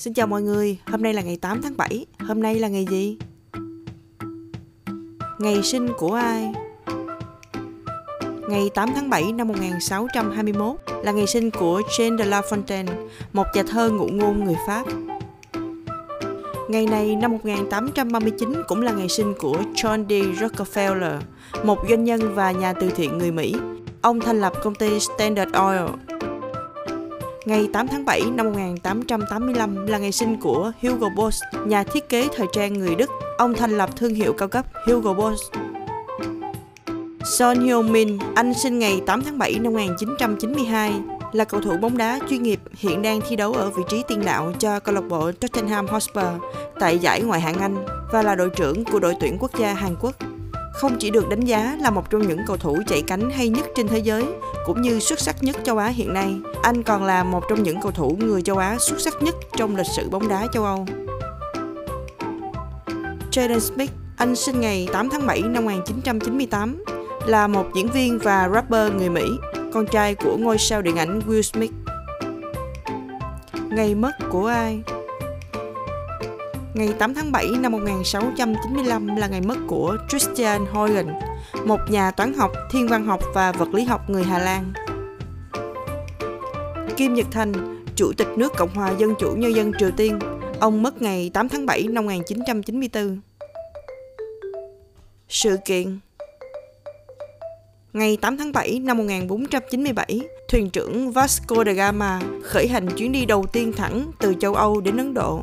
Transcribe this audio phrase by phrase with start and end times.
[0.00, 2.86] Xin chào mọi người, hôm nay là ngày 8 tháng 7 Hôm nay là ngày
[2.90, 3.16] gì?
[5.38, 6.52] Ngày sinh của ai?
[8.48, 12.86] Ngày 8 tháng 7 năm 1621 là ngày sinh của Jean de La Fontaine,
[13.32, 14.84] một nhà thơ ngụ ngôn người Pháp.
[16.68, 20.40] Ngày này năm 1839 cũng là ngày sinh của John D.
[20.42, 21.18] Rockefeller,
[21.64, 23.54] một doanh nhân và nhà từ thiện người Mỹ.
[24.02, 26.19] Ông thành lập công ty Standard Oil
[27.44, 32.28] Ngày 8 tháng 7 năm 1885 là ngày sinh của Hugo Boss, nhà thiết kế
[32.36, 33.10] thời trang người Đức.
[33.38, 35.42] Ông thành lập thương hiệu cao cấp Hugo Boss.
[37.24, 40.92] Son Heung-min, anh sinh ngày 8 tháng 7 năm 1992,
[41.32, 44.24] là cầu thủ bóng đá chuyên nghiệp hiện đang thi đấu ở vị trí tiền
[44.24, 46.24] đạo cho câu lạc bộ Tottenham Hotspur
[46.80, 49.96] tại giải ngoại hạng Anh và là đội trưởng của đội tuyển quốc gia Hàn
[50.00, 50.14] Quốc
[50.72, 53.66] không chỉ được đánh giá là một trong những cầu thủ chạy cánh hay nhất
[53.76, 54.24] trên thế giới,
[54.66, 57.80] cũng như xuất sắc nhất châu Á hiện nay, anh còn là một trong những
[57.82, 60.86] cầu thủ người châu Á xuất sắc nhất trong lịch sử bóng đá châu Âu.
[63.30, 66.84] Jaden Smith, anh sinh ngày 8 tháng 7 năm 1998,
[67.26, 69.24] là một diễn viên và rapper người Mỹ,
[69.72, 71.72] con trai của ngôi sao điện ảnh Will Smith.
[73.70, 74.82] Ngày mất của ai?
[76.74, 81.08] Ngày 8 tháng 7 năm 1695 là ngày mất của Christian Huygens,
[81.64, 84.72] một nhà toán học, thiên văn học và vật lý học người Hà Lan.
[86.96, 87.52] Kim Nhật Thành,
[87.96, 90.18] Chủ tịch nước Cộng hòa Dân chủ Nhân dân Triều Tiên,
[90.60, 93.20] ông mất ngày 8 tháng 7 năm 1994.
[95.28, 95.98] Sự kiện
[97.92, 103.24] Ngày 8 tháng 7 năm 1497, thuyền trưởng Vasco da Gama khởi hành chuyến đi
[103.24, 105.42] đầu tiên thẳng từ châu Âu đến Ấn Độ.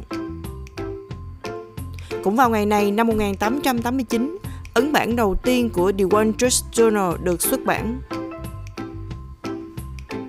[2.24, 4.38] Cũng vào ngày này năm 1889,
[4.74, 8.00] ấn bản đầu tiên của The Wall Street Journal được xuất bản.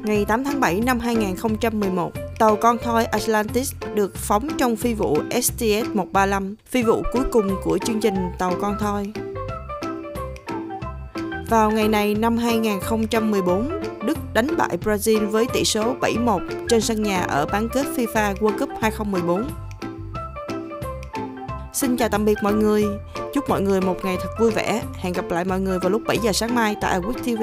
[0.03, 5.19] Ngày 8 tháng 7 năm 2011, tàu con thoi Atlantis được phóng trong phi vụ
[5.31, 9.13] STS-135, phi vụ cuối cùng của chương trình tàu con thoi.
[11.49, 17.03] Vào ngày này năm 2014, Đức đánh bại Brazil với tỷ số 7-1 trên sân
[17.03, 19.45] nhà ở bán kết FIFA World Cup 2014.
[21.73, 22.85] Xin chào tạm biệt mọi người.
[23.35, 24.83] Chúc mọi người một ngày thật vui vẻ.
[24.95, 27.43] Hẹn gặp lại mọi người vào lúc 7 giờ sáng mai tại Awit TV.